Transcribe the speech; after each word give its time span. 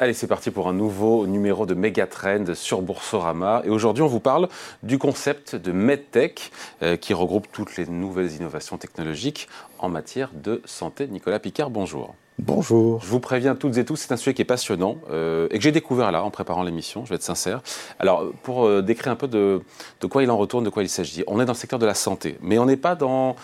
Allez, 0.00 0.14
c'est 0.14 0.26
parti 0.26 0.50
pour 0.50 0.66
un 0.66 0.72
nouveau 0.72 1.26
numéro 1.26 1.66
de 1.66 1.74
Megatrend 1.74 2.54
sur 2.54 2.80
Boursorama. 2.80 3.60
Et 3.66 3.68
aujourd'hui, 3.68 4.02
on 4.02 4.06
vous 4.06 4.18
parle 4.18 4.48
du 4.82 4.96
concept 4.96 5.56
de 5.56 5.72
MedTech 5.72 6.52
euh, 6.82 6.96
qui 6.96 7.12
regroupe 7.12 7.48
toutes 7.52 7.76
les 7.76 7.84
nouvelles 7.84 8.32
innovations 8.32 8.78
technologiques 8.78 9.46
en 9.78 9.90
matière 9.90 10.30
de 10.32 10.62
santé. 10.64 11.06
Nicolas 11.06 11.38
Picard, 11.38 11.68
bonjour. 11.68 12.14
Bonjour. 12.38 13.02
Je 13.02 13.10
vous 13.10 13.20
préviens 13.20 13.54
toutes 13.54 13.76
et 13.76 13.84
tous, 13.84 13.96
c'est 13.96 14.12
un 14.12 14.16
sujet 14.16 14.32
qui 14.32 14.40
est 14.40 14.46
passionnant 14.46 14.96
euh, 15.10 15.48
et 15.50 15.58
que 15.58 15.64
j'ai 15.64 15.72
découvert 15.72 16.10
là 16.10 16.24
en 16.24 16.30
préparant 16.30 16.62
l'émission, 16.62 17.04
je 17.04 17.10
vais 17.10 17.16
être 17.16 17.22
sincère. 17.22 17.60
Alors, 17.98 18.24
pour 18.42 18.64
euh, 18.64 18.80
décrire 18.80 19.12
un 19.12 19.16
peu 19.16 19.28
de, 19.28 19.60
de 20.00 20.06
quoi 20.06 20.22
il 20.22 20.30
en 20.30 20.38
retourne, 20.38 20.64
de 20.64 20.70
quoi 20.70 20.82
il 20.82 20.88
s'agit, 20.88 21.24
on 21.26 21.38
est 21.42 21.44
dans 21.44 21.52
le 21.52 21.58
secteur 21.58 21.78
de 21.78 21.84
la 21.84 21.92
santé, 21.92 22.38
mais 22.40 22.58
on 22.58 22.64
n'est 22.64 22.78
pas 22.78 22.94
dans 22.94 23.36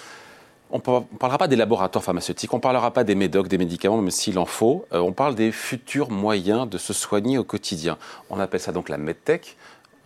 on 0.71 0.79
ne 0.79 1.17
parlera 1.19 1.39
pas 1.39 1.49
des 1.49 1.57
laboratoires 1.57 2.03
pharmaceutiques, 2.03 2.53
on 2.53 2.57
ne 2.57 2.63
parlera 2.63 2.91
pas 2.91 3.05
des 3.05 3.15
médocs, 3.15 3.49
des 3.49 3.59
médicaments, 3.59 3.99
même 3.99 4.11
s'il 4.11 4.39
en 4.39 4.47
faut. 4.47 4.85
Euh, 4.93 4.99
on 4.99 5.13
parle 5.13 5.35
des 5.35 5.53
futurs 5.53 6.11
moyens 6.11 6.69
de 6.69 6.79
se 6.79 6.93
soigner 6.93 7.39
au 7.39 7.45
quotidien. 7.45 7.99
On 8.31 8.41
appelle 8.41 8.61
ça 8.61 8.73
donc 8.73 8.89
la 8.89 8.99
MedTech, 8.99 9.57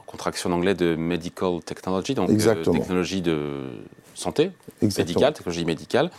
contraction 0.06 0.50
en 0.50 0.54
anglais 0.54 0.74
de 0.74 0.96
Medical 0.96 1.60
Technology, 1.64 2.14
donc 2.14 2.30
euh, 2.30 2.64
technologie 2.64 3.22
de 3.22 3.68
santé, 4.14 4.50
médicale, 4.82 5.32
technologie 5.32 5.64
médicale. 5.64 6.10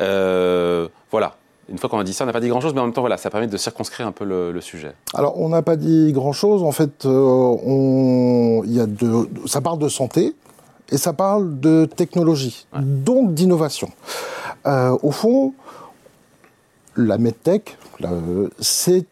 Euh, 0.00 0.88
voilà. 1.10 1.36
Une 1.70 1.76
fois 1.76 1.90
qu'on 1.90 1.98
a 1.98 2.04
dit 2.04 2.14
ça, 2.14 2.24
on 2.24 2.26
n'a 2.26 2.32
pas 2.32 2.40
dit 2.40 2.48
grand-chose, 2.48 2.72
mais 2.72 2.80
en 2.80 2.84
même 2.84 2.94
temps, 2.94 3.02
voilà, 3.02 3.18
ça 3.18 3.28
permet 3.28 3.46
de 3.46 3.56
circonscrire 3.58 4.06
un 4.06 4.12
peu 4.12 4.24
le, 4.24 4.58
sujet. 4.62 4.92
Alors, 5.12 5.38
on 5.38 5.50
n'a 5.50 5.60
pas 5.60 5.76
dit 5.76 6.12
grand-chose. 6.12 6.62
En 6.62 6.72
fait, 6.72 7.04
on, 7.04 8.62
y 8.64 8.80
a 8.80 8.86
de, 8.86 9.28
ça 9.44 9.60
parle 9.60 9.78
de 9.78 9.90
santé, 9.90 10.34
et 10.90 10.96
ça 10.96 11.12
parle 11.12 11.60
de 11.60 11.84
technologie, 11.84 12.66
donc 12.74 13.34
d'innovation. 13.34 13.90
Euh, 14.66 14.96
au 15.02 15.10
fond, 15.10 15.54
la 16.96 17.18
medtech, 17.18 17.76
c'est 18.60 19.04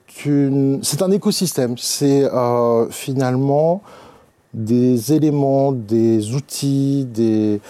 un 1.00 1.10
écosystème. 1.10 1.76
C'est 1.78 2.24
euh, 2.24 2.88
finalement 2.90 3.82
des 4.54 5.12
éléments, 5.12 5.72
des 5.72 6.34
outils, 6.34 7.04
des, 7.04 7.60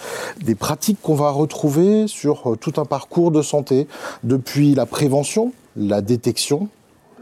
des 0.41 0.55
pratiques 0.55 1.01
qu'on 1.01 1.15
va 1.15 1.29
retrouver 1.29 2.07
sur 2.07 2.51
euh, 2.51 2.55
tout 2.55 2.73
un 2.77 2.85
parcours 2.85 3.31
de 3.31 3.41
santé, 3.41 3.87
depuis 4.23 4.73
la 4.73 4.85
prévention, 4.85 5.51
la 5.75 6.01
détection, 6.01 6.69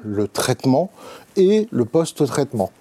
le 0.04 0.28
traitement 0.28 0.92
et 1.36 1.68
le 1.72 1.84
post-traitement. 1.86 2.72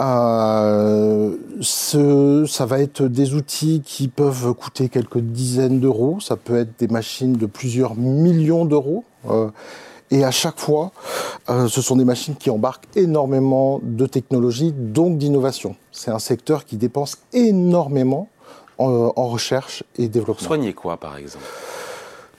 Euh, 0.00 1.36
ce, 1.60 2.44
ça 2.48 2.64
va 2.66 2.80
être 2.80 3.02
des 3.02 3.34
outils 3.34 3.82
qui 3.84 4.08
peuvent 4.08 4.54
coûter 4.54 4.88
quelques 4.88 5.18
dizaines 5.18 5.80
d'euros, 5.80 6.18
ça 6.20 6.36
peut 6.36 6.56
être 6.56 6.78
des 6.78 6.88
machines 6.88 7.34
de 7.34 7.46
plusieurs 7.46 7.94
millions 7.94 8.64
d'euros. 8.64 9.04
Euh, 9.28 9.50
et 10.10 10.24
à 10.24 10.30
chaque 10.30 10.58
fois, 10.58 10.92
euh, 11.50 11.68
ce 11.68 11.80
sont 11.80 11.96
des 11.96 12.04
machines 12.04 12.36
qui 12.36 12.50
embarquent 12.50 12.86
énormément 12.96 13.80
de 13.82 14.06
technologie, 14.06 14.72
donc 14.72 15.18
d'innovation. 15.18 15.76
C'est 15.90 16.10
un 16.10 16.18
secteur 16.18 16.64
qui 16.64 16.76
dépense 16.76 17.18
énormément 17.32 18.28
en, 18.78 19.12
en 19.14 19.28
recherche 19.28 19.84
et 19.98 20.08
développement. 20.08 20.46
Soigner 20.46 20.72
quoi, 20.72 20.96
par 20.96 21.16
exemple? 21.16 21.44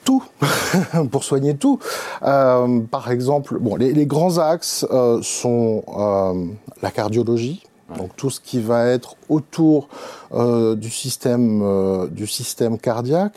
Tout, 0.04 0.22
pour 1.10 1.24
soigner 1.24 1.56
tout. 1.56 1.78
Euh, 2.22 2.80
par 2.90 3.10
exemple, 3.10 3.58
bon, 3.58 3.76
les, 3.76 4.06
grands 4.06 4.38
axes 4.38 4.86
euh, 4.90 5.20
sont 5.22 5.82
euh, 5.96 6.44
la 6.82 6.90
cardiologie, 6.90 7.64
donc 7.96 8.14
tout 8.16 8.30
ce 8.30 8.40
qui 8.40 8.60
va 8.60 8.86
être 8.86 9.16
autour 9.28 9.88
du 10.32 10.90
système 10.90 12.08
du 12.10 12.26
système 12.26 12.78
cardiaque. 12.78 13.34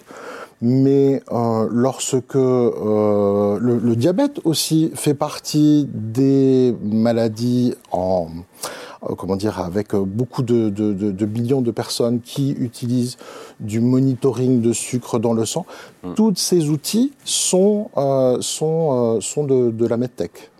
Mais 0.60 1.22
lorsque 1.30 2.34
le, 2.34 3.60
le, 3.60 3.96
diabète 3.96 4.40
aussi 4.44 4.92
fait 4.96 5.14
partie 5.14 5.88
des 5.94 6.76
maladies 6.82 7.76
en 7.92 8.28
euh, 8.30 8.87
comment 9.18 9.36
dire, 9.36 9.60
avec 9.60 9.94
euh, 9.94 10.04
beaucoup 10.06 10.42
de, 10.42 10.70
de, 10.70 11.26
millions 11.26 11.62
de 11.62 11.72
personnes 11.72 12.22
qui 12.22 12.52
utilisent 12.52 13.18
du 13.60 13.80
monitoring 13.80 14.62
de 14.62 14.74
sucre 14.74 15.20
dans 15.20 15.34
le 15.34 15.46
sang. 15.46 15.66
Mm. 16.04 16.14
Tous 16.14 16.36
ces 16.36 16.70
outils 16.70 17.14
sont, 17.24 17.90
euh, 17.98 18.38
sont, 18.42 19.20
sont 19.22 19.44
de, 19.44 19.88
la 19.88 19.98
medtech. 19.98 20.52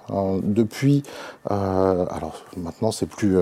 depuis, 0.44 1.04
alors 1.50 2.46
maintenant 2.56 2.92
c'est 2.92 3.08
plus 3.08 3.38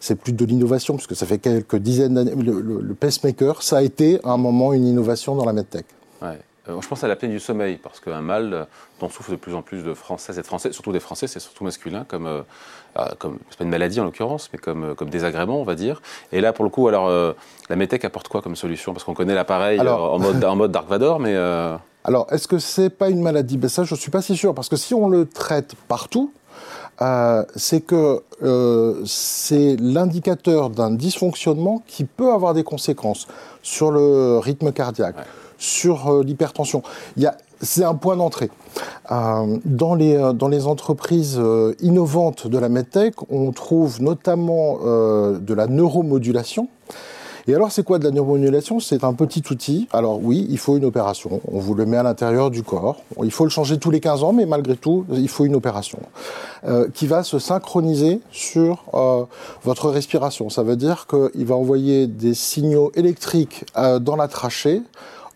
c'est 0.00 0.16
plus 0.16 0.32
de 0.32 0.44
l'innovation 0.44 0.96
puisque 0.96 1.14
ça 1.14 1.26
fait 1.26 1.38
quelques 1.38 1.76
dizaines 1.76 2.14
d'années. 2.14 2.34
Le, 2.34 2.94
pacemaker, 2.94 3.62
ça 3.62 3.78
a 3.78 3.82
été 3.82 4.18
à 4.24 4.30
un 4.30 4.36
moment 4.36 4.72
une 4.72 4.86
innovation 4.86 5.36
dans 5.36 5.44
la 5.44 5.52
medtech. 5.52 5.86
Ouais. 6.20 6.40
Je 6.68 6.88
pense 6.88 7.02
à 7.02 7.08
l'apnée 7.08 7.28
du 7.28 7.40
sommeil 7.40 7.76
parce 7.82 8.00
qu'un 8.00 8.20
mal 8.20 8.66
dont 9.00 9.08
souffrent 9.08 9.30
de 9.30 9.36
plus 9.36 9.54
en 9.54 9.62
plus 9.62 9.82
de 9.82 9.94
Françaises 9.94 10.38
et 10.38 10.42
de 10.42 10.46
Français, 10.46 10.72
surtout 10.72 10.92
des 10.92 11.00
Français, 11.00 11.26
c'est 11.26 11.40
surtout 11.40 11.64
masculin 11.64 12.04
comme 12.06 12.44
euh, 12.98 13.04
comme 13.18 13.38
c'est 13.50 13.58
pas 13.58 13.64
une 13.64 13.70
maladie 13.70 14.00
en 14.00 14.04
l'occurrence, 14.04 14.48
mais 14.52 14.58
comme, 14.58 14.94
comme 14.94 15.10
désagrément, 15.10 15.60
on 15.60 15.64
va 15.64 15.74
dire. 15.74 16.00
Et 16.32 16.40
là, 16.40 16.52
pour 16.52 16.64
le 16.64 16.70
coup, 16.70 16.88
alors 16.88 17.08
euh, 17.08 17.32
la 17.68 17.76
METEC 17.76 18.04
apporte 18.04 18.28
quoi 18.28 18.42
comme 18.42 18.56
solution? 18.56 18.92
Parce 18.92 19.04
qu'on 19.04 19.14
connaît 19.14 19.34
l'appareil 19.34 19.78
euh, 19.78 19.92
en, 19.92 20.18
mode, 20.18 20.44
en 20.44 20.56
mode 20.56 20.72
Dark 20.72 20.88
Vador, 20.88 21.20
mais. 21.20 21.36
Alors, 22.04 22.26
est-ce 22.30 22.48
que 22.48 22.58
c'est 22.58 22.90
pas 22.90 23.10
une 23.10 23.20
maladie? 23.20 23.58
Ben 23.58 23.68
Ça, 23.68 23.84
je 23.84 23.94
suis 23.94 24.10
pas 24.10 24.22
si 24.22 24.36
sûr, 24.36 24.54
parce 24.54 24.68
que 24.68 24.76
si 24.76 24.94
on 24.94 25.08
le 25.08 25.26
traite 25.26 25.74
partout, 25.88 26.32
c'est 27.54 27.82
que 27.82 28.22
c'est 29.04 29.76
l'indicateur 29.78 30.70
d'un 30.70 30.90
dysfonctionnement 30.90 31.82
qui 31.86 32.04
peut 32.04 32.32
avoir 32.32 32.54
des 32.54 32.64
conséquences 32.64 33.28
sur 33.62 33.90
le 33.90 34.38
rythme 34.38 34.72
cardiaque, 34.72 35.16
sur 35.58 36.22
l'hypertension. 36.22 36.82
Il 37.16 37.22
y 37.22 37.26
a 37.26 37.36
c'est 37.60 37.84
un 37.84 37.94
point 37.94 38.16
d'entrée. 38.16 38.50
Euh, 39.10 39.58
dans, 39.64 39.94
les, 39.94 40.14
euh, 40.14 40.32
dans 40.32 40.48
les 40.48 40.66
entreprises 40.66 41.36
euh, 41.38 41.74
innovantes 41.80 42.46
de 42.46 42.58
la 42.58 42.68
medtech, 42.68 43.14
on 43.30 43.52
trouve 43.52 44.02
notamment 44.02 44.78
de 44.78 45.54
la 45.54 45.66
neuromodulation. 45.66 46.68
Et 47.46 47.54
alors, 47.54 47.72
c'est 47.72 47.82
quoi 47.82 47.98
de 47.98 48.04
la 48.04 48.10
neuromodulation? 48.10 48.78
C'est 48.78 49.04
un 49.04 49.14
petit 49.14 49.42
outil. 49.50 49.88
Alors 49.92 50.20
oui, 50.22 50.46
il 50.50 50.58
faut 50.58 50.76
une 50.76 50.84
opération. 50.84 51.40
On 51.50 51.58
vous 51.58 51.74
le 51.74 51.86
met 51.86 51.96
à 51.96 52.02
l'intérieur 52.02 52.50
du 52.50 52.62
corps. 52.62 52.96
Il 53.24 53.30
faut 53.30 53.44
le 53.44 53.50
changer 53.50 53.78
tous 53.78 53.90
les 53.90 54.00
15 54.00 54.22
ans, 54.22 54.34
mais 54.34 54.44
malgré 54.44 54.76
tout, 54.76 55.06
il 55.10 55.28
faut 55.28 55.46
une 55.46 55.54
opération 55.54 55.98
qui 56.92 57.06
va 57.06 57.22
se 57.22 57.38
synchroniser 57.38 58.20
sur 58.30 58.84
votre 59.64 59.88
respiration. 59.88 60.50
Ça 60.50 60.62
veut 60.62 60.76
dire 60.76 61.06
qu'il 61.06 61.46
va 61.46 61.54
envoyer 61.54 62.06
des 62.06 62.34
signaux 62.34 62.92
électriques 62.94 63.64
dans 63.74 64.16
la 64.16 64.28
trachée 64.28 64.82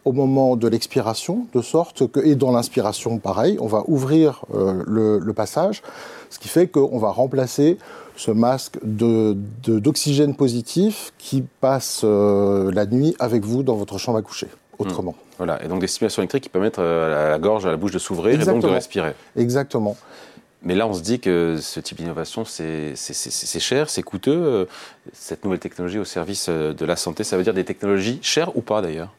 au 0.04 0.12
moment 0.12 0.56
de 0.56 0.68
l'expiration, 0.68 1.46
de 1.54 1.62
sorte 1.62 2.10
que, 2.10 2.20
et 2.20 2.34
dans 2.34 2.50
l'inspiration, 2.50 3.18
pareil, 3.18 3.56
on 3.60 3.66
va 3.66 3.84
ouvrir 3.86 4.44
euh, 4.54 4.82
le, 4.86 5.32
passage, 5.32 5.82
ce 6.30 6.38
qui 6.38 6.48
fait 6.48 6.66
qu'on 6.66 6.98
va 6.98 7.10
remplacer 7.10 7.78
ce 8.16 8.30
masque 8.30 8.78
d'oxygène 8.82 10.32
de, 10.32 10.36
positif 10.36 11.12
qui 11.18 11.44
passe 11.60 12.02
euh, 12.04 12.70
la 12.72 12.86
nuit 12.86 13.14
avec 13.18 13.44
vous 13.44 13.62
dans 13.62 13.76
votre 13.76 13.98
chambre 13.98 14.18
à 14.18 14.22
coucher, 14.22 14.48
autrement. 14.78 15.12
Mmh. 15.12 15.34
Voilà, 15.38 15.64
et 15.64 15.68
donc 15.68 15.80
des 15.80 15.86
stimulations 15.86 16.22
électriques 16.22 16.44
qui 16.44 16.48
permettent 16.48 16.78
euh, 16.78 17.28
à 17.28 17.30
la 17.30 17.38
gorge, 17.38 17.64
à 17.64 17.70
la 17.70 17.76
bouche 17.76 17.92
de 17.92 17.98
s'ouvrir 17.98 18.40
et 18.40 18.44
donc 18.44 18.62
de 18.62 18.66
respirer. 18.66 19.14
Exactement. 19.36 19.96
Mais 20.64 20.76
là, 20.76 20.86
on 20.86 20.92
se 20.92 21.00
dit 21.00 21.18
que 21.18 21.58
ce 21.60 21.80
type 21.80 21.98
d'innovation, 21.98 22.44
c'est 22.44 22.94
cher, 23.58 23.90
c'est 23.90 24.02
coûteux. 24.02 24.68
Cette 25.12 25.44
nouvelle 25.44 25.58
technologie 25.58 25.98
au 25.98 26.04
service 26.04 26.48
de 26.48 26.84
la 26.84 26.94
santé, 26.94 27.24
ça 27.24 27.36
veut 27.36 27.42
dire 27.42 27.54
des 27.54 27.64
technologies 27.64 28.20
chères 28.22 28.56
ou 28.56 28.60
pas 28.60 28.80
d'ailleurs? 28.80 29.12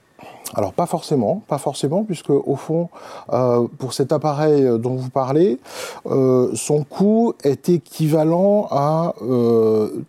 Alors 0.55 0.73
pas 0.73 0.85
forcément, 0.85 1.41
pas 1.47 1.57
forcément, 1.57 2.03
puisque 2.03 2.29
au 2.29 2.55
fond, 2.55 2.89
euh, 3.31 3.67
pour 3.79 3.93
cet 3.93 4.11
appareil 4.11 4.67
dont 4.79 4.95
vous 4.95 5.09
parlez, 5.09 5.59
euh, 6.05 6.51
son 6.53 6.83
coût 6.83 7.33
est 7.43 7.69
équivalent 7.69 8.67
à 8.69 9.13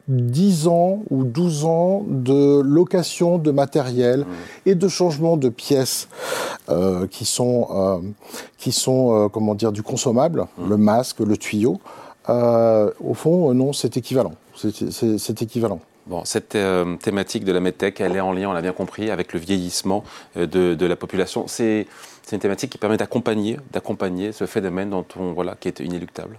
10 0.09 0.67
euh, 0.67 0.71
ans 0.71 1.01
ou 1.11 1.25
12 1.25 1.65
ans 1.65 2.03
de 2.07 2.61
location 2.61 3.39
de 3.39 3.51
matériel 3.51 4.21
mmh. 4.21 4.69
et 4.69 4.75
de 4.75 4.89
changement 4.89 5.37
de 5.37 5.49
pièces 5.49 6.09
qui 7.11 7.27
sont, 7.27 8.03
qui 8.57 8.73
sont 8.73 9.29
comment 9.33 9.55
dire, 9.55 9.71
du 9.71 9.83
consommable, 9.83 10.47
mmh. 10.57 10.69
le 10.69 10.77
masque, 10.77 11.21
le 11.21 11.37
tuyau. 11.37 11.79
au 12.29 13.15
fond, 13.15 13.53
non, 13.55 13.73
c'est 13.73 13.97
équivalent. 13.97 14.33
C'est 14.57 15.43
équivalent. 15.43 15.81
Bon, 16.07 16.23
cette 16.27 16.55
euh, 16.55 16.97
thématique 16.97 17.47
de 17.47 17.53
la 17.53 17.61
medtech, 17.61 17.99
elle 17.99 18.15
est 18.15 18.21
en 18.21 18.33
lien, 18.33 18.51
on 18.51 18.53
l'a 18.53 18.61
bien 18.61 18.75
compris, 18.75 19.11
avec 19.11 19.33
le 19.33 19.41
vieillissement 19.41 20.05
euh, 20.37 20.47
de, 20.47 20.75
de, 20.75 20.87
la 20.87 20.97
population. 20.97 21.47
C'est 21.47 21.87
une 22.31 22.39
thématique 22.39 22.71
qui 22.71 22.79
permet 22.79 22.99
d'accompagner, 22.99 23.59
d'accompagner 23.73 24.33
ce 24.33 24.45
phénomène 24.45 24.91
dont 24.91 25.07
on, 25.19 25.33
voilà, 25.33 25.55
qui 25.59 25.69
est 25.69 25.81
inéluctable. 25.81 26.39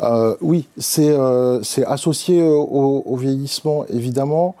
Euh, 0.00 0.34
oui, 0.40 0.68
c'est 0.78 1.14
associé 1.86 2.42
au, 2.42 3.02
au, 3.04 3.16
vieillissement, 3.16 3.84
évidemment. 3.88 4.54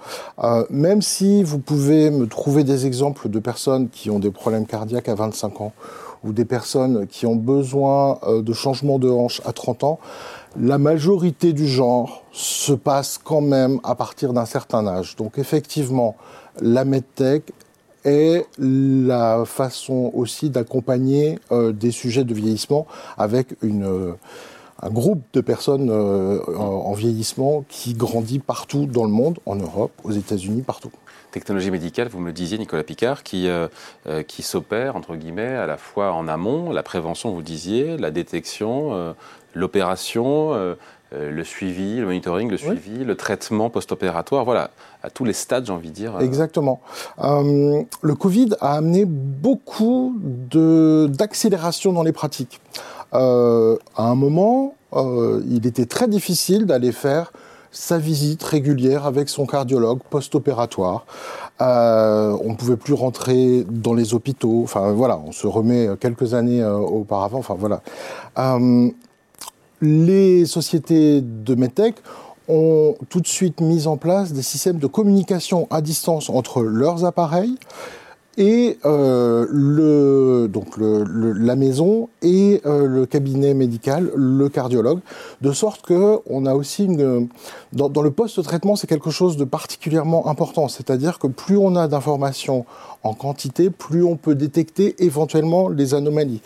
Même 0.68 1.00
si 1.00 1.42
vous 1.42 1.58
pouvez 1.58 2.10
me 2.10 2.26
trouver 2.26 2.64
des 2.64 2.86
exemples 2.86 3.30
de 3.30 3.38
personnes 3.38 3.88
qui 3.88 4.10
ont 4.10 4.18
des 4.18 4.30
problèmes 4.30 4.66
cardiaques 4.66 5.08
à 5.08 5.14
25 5.14 5.60
ans 5.60 5.72
ou 6.24 6.32
des 6.32 6.44
personnes 6.44 7.06
qui 7.06 7.24
ont 7.24 7.36
besoin 7.36 8.18
de 8.28 8.52
changement 8.52 8.98
de 8.98 9.08
hanche 9.08 9.40
à 9.44 9.52
30 9.52 9.84
ans, 9.84 10.00
la 10.58 10.78
majorité 10.78 11.52
du 11.52 11.66
genre 11.66 12.24
se 12.32 12.72
passe 12.72 13.18
quand 13.22 13.40
même 13.40 13.80
à 13.84 13.94
partir 13.94 14.32
d'un 14.32 14.46
certain 14.46 14.86
âge. 14.86 15.16
Donc 15.16 15.38
effectivement, 15.38 16.16
la 16.60 16.84
medtech 16.84 17.52
est 18.04 18.46
la 18.58 19.44
façon 19.44 20.10
aussi 20.14 20.50
d'accompagner 20.50 21.38
des 21.50 21.90
sujets 21.90 22.24
de 22.24 22.34
vieillissement 22.34 22.86
avec 23.18 23.56
une 23.62 24.14
un 24.82 24.90
groupe 24.90 25.22
de 25.32 25.40
personnes 25.40 25.90
en, 25.90 26.92
vieillissement 26.92 27.64
qui 27.68 27.94
grandit 27.94 28.38
partout 28.38 28.86
dans 28.86 29.04
le 29.04 29.10
monde, 29.10 29.38
en 29.46 29.56
Europe, 29.56 29.92
aux 30.04 30.12
États-Unis, 30.12 30.62
partout 30.62 30.90
technologie 31.40 31.70
médicale, 31.70 32.08
vous 32.08 32.18
me 32.18 32.28
le 32.28 32.32
disiez, 32.32 32.56
Nicolas 32.56 32.82
Picard, 32.82 33.22
qui, 33.22 33.46
euh, 33.46 33.68
euh, 34.06 34.22
qui 34.22 34.42
s'opère, 34.42 34.96
entre 34.96 35.16
guillemets, 35.16 35.54
à 35.54 35.66
la 35.66 35.76
fois 35.76 36.14
en 36.14 36.28
amont, 36.28 36.72
la 36.72 36.82
prévention, 36.82 37.30
vous 37.30 37.42
disiez, 37.42 37.98
la 37.98 38.10
détection, 38.10 38.94
euh, 38.94 39.12
l'opération, 39.54 40.54
le 41.12 41.44
suivi, 41.44 41.98
le 41.98 42.06
monitoring, 42.06 42.50
le 42.50 42.56
suivi, 42.56 43.04
le 43.04 43.14
traitement 43.16 43.68
post-opératoire, 43.70 44.44
voilà, 44.44 44.70
à 45.02 45.10
tous 45.10 45.24
les 45.24 45.34
stades, 45.34 45.66
j'ai 45.66 45.72
envie 45.72 45.90
de 45.90 45.94
dire. 45.94 46.18
Exactement. 46.20 46.80
le 47.18 48.14
Covid 48.14 48.50
a 48.60 48.76
amené 48.76 49.04
beaucoup 49.06 50.14
d'accélération 50.20 51.92
dans 51.92 52.02
les 52.02 52.12
pratiques. 52.12 52.60
à 53.12 53.76
un 53.96 54.14
moment, 54.14 54.74
il 54.94 55.66
était 55.66 55.86
très 55.86 56.08
difficile 56.08 56.66
d'aller 56.66 56.92
faire 56.92 57.32
sa 57.76 57.98
visite 57.98 58.42
régulière 58.42 59.04
avec 59.04 59.28
son 59.28 59.44
cardiologue 59.44 59.98
post-opératoire. 60.08 61.04
Euh, 61.60 62.34
on 62.42 62.50
ne 62.50 62.54
pouvait 62.54 62.76
plus 62.76 62.94
rentrer 62.94 63.66
dans 63.68 63.92
les 63.92 64.14
hôpitaux. 64.14 64.62
Enfin 64.64 64.92
voilà, 64.92 65.20
on 65.24 65.30
se 65.30 65.46
remet 65.46 65.88
quelques 66.00 66.32
années 66.32 66.62
euh, 66.62 66.78
auparavant. 66.78 67.38
Enfin 67.38 67.54
voilà. 67.58 67.82
Euh, 68.38 68.88
les 69.82 70.46
sociétés 70.46 71.20
de 71.20 71.54
medtech 71.54 71.96
ont 72.48 72.94
tout 73.10 73.20
de 73.20 73.26
suite 73.26 73.60
mis 73.60 73.86
en 73.86 73.98
place 73.98 74.32
des 74.32 74.42
systèmes 74.42 74.78
de 74.78 74.86
communication 74.86 75.68
à 75.70 75.82
distance 75.82 76.30
entre 76.30 76.62
leurs 76.62 77.04
appareils 77.04 77.58
et 78.38 78.78
euh, 78.84 79.46
le, 79.50 80.48
donc 80.48 80.76
le, 80.76 81.04
la 81.04 81.56
maison 81.56 82.08
et 82.22 82.60
euh, 82.66 82.86
le 82.86 83.06
cabinet 83.06 83.54
médical, 83.54 84.10
le 84.14 84.48
cardiologue, 84.48 85.00
de 85.40 85.52
sorte 85.52 85.82
que 85.82 86.18
on 86.28 86.44
a 86.46 86.54
aussi 86.54 86.84
une 86.84 87.28
dans, 87.72 87.88
dans 87.88 88.02
le 88.02 88.10
poste 88.10 88.38
de 88.38 88.42
traitement, 88.42 88.76
c'est 88.76 88.86
quelque 88.86 89.10
chose 89.10 89.36
de 89.36 89.44
particulièrement 89.44 90.28
important, 90.28 90.68
c'est-à-dire 90.68 91.18
que 91.18 91.26
plus 91.26 91.56
on 91.56 91.76
a 91.76 91.88
d'informations 91.88 92.66
en 93.02 93.14
quantité, 93.14 93.70
plus 93.70 94.04
on 94.04 94.16
peut 94.16 94.34
détecter 94.34 94.94
éventuellement 94.98 95.68
les 95.68 95.94
anomalies. 95.94 96.42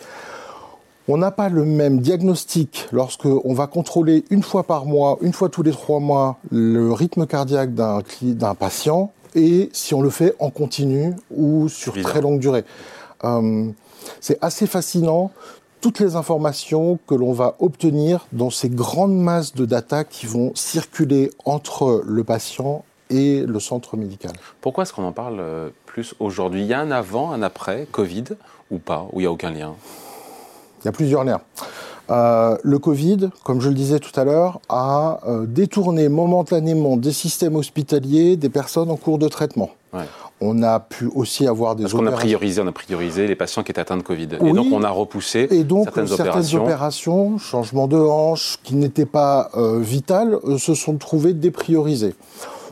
On 1.07 1.17
n'a 1.17 1.31
pas 1.31 1.49
le 1.49 1.65
même 1.65 1.99
diagnostic 1.99 2.87
lorsque 2.91 3.25
on 3.25 3.53
va 3.53 3.67
contrôler 3.67 4.23
une 4.29 4.43
fois 4.43 4.63
par 4.63 4.85
mois, 4.85 5.17
une 5.21 5.33
fois 5.33 5.49
tous 5.49 5.63
les 5.63 5.71
trois 5.71 5.99
mois, 5.99 6.37
le 6.51 6.93
rythme 6.93 7.25
cardiaque 7.25 7.73
d'un 7.73 8.55
patient 8.55 9.11
et 9.35 9.69
si 9.73 9.93
on 9.93 10.01
le 10.01 10.09
fait 10.09 10.35
en 10.39 10.49
continu 10.49 11.13
ou 11.29 11.69
sur 11.69 11.93
très 12.01 12.21
longue 12.21 12.39
durée. 12.39 12.65
Euh, 13.23 13.69
c'est 14.19 14.37
assez 14.41 14.67
fascinant 14.67 15.31
toutes 15.79 15.99
les 15.99 16.15
informations 16.15 16.99
que 17.07 17.15
l'on 17.15 17.33
va 17.33 17.55
obtenir 17.59 18.27
dans 18.31 18.51
ces 18.51 18.69
grandes 18.69 19.17
masses 19.17 19.53
de 19.53 19.65
data 19.65 20.03
qui 20.03 20.27
vont 20.27 20.51
circuler 20.55 21.31
entre 21.45 22.03
le 22.05 22.23
patient 22.23 22.85
et 23.09 23.41
le 23.45 23.59
centre 23.59 23.97
médical. 23.97 24.31
Pourquoi 24.61 24.83
est-ce 24.83 24.93
qu'on 24.93 25.03
en 25.03 25.11
parle 25.11 25.39
euh, 25.39 25.69
plus 25.85 26.15
aujourd'hui? 26.19 26.61
Il 26.61 26.67
y 26.67 26.73
a 26.73 26.79
un 26.79 26.91
avant, 26.91 27.31
un 27.31 27.41
après 27.41 27.87
Covid 27.91 28.25
ou 28.69 28.77
pas? 28.77 29.07
Ou 29.11 29.19
il 29.19 29.23
n'y 29.23 29.27
a 29.27 29.31
aucun 29.31 29.51
lien? 29.51 29.73
Il 30.81 30.85
y 30.85 30.87
a 30.87 30.91
plusieurs 30.91 31.23
liens. 31.23 31.41
Euh, 32.09 32.57
le 32.63 32.79
Covid, 32.79 33.29
comme 33.43 33.61
je 33.61 33.69
le 33.69 33.75
disais 33.75 33.99
tout 33.99 34.17
à 34.19 34.23
l'heure, 34.23 34.59
a 34.69 35.19
euh, 35.27 35.45
détourné 35.45 36.09
momentanément 36.09 36.97
des 36.97 37.11
systèmes 37.11 37.55
hospitaliers 37.55 38.35
des 38.37 38.49
personnes 38.49 38.89
en 38.89 38.97
cours 38.97 39.17
de 39.17 39.27
traitement. 39.27 39.69
On 40.43 40.63
a 40.63 40.79
pu 40.79 41.07
aussi 41.13 41.47
avoir 41.47 41.75
des 41.75 41.83
Parce 41.83 41.93
qu'on 41.93 42.07
a 42.07 42.11
priorisé, 42.11 42.61
on 42.61 42.67
a 42.67 42.71
priorisé 42.71 43.27
les 43.27 43.35
patients 43.35 43.61
qui 43.61 43.71
étaient 43.71 43.81
atteints 43.81 43.97
de 43.97 44.01
Covid. 44.01 44.29
et 44.41 44.53
donc 44.53 44.67
on 44.71 44.83
a 44.83 44.89
repoussé 44.89 45.47
et 45.51 45.63
donc, 45.63 45.83
certaines, 45.83 46.07
certaines 46.07 46.55
opérations. 46.59 47.37
changement 47.37 47.87
de 47.87 47.97
hanche, 47.97 48.57
qui 48.63 48.75
n'étaient 48.75 49.05
pas 49.05 49.51
euh, 49.55 49.79
vitales, 49.79 50.39
se 50.57 50.73
sont 50.73 50.97
trouvées 50.97 51.33
dépriorisées. 51.33 52.15